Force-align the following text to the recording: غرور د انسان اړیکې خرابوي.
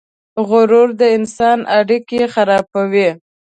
غرور 0.47 0.89
د 0.99 1.01
انسان 1.17 1.59
اړیکې 1.79 2.21
خرابوي. 2.33 3.09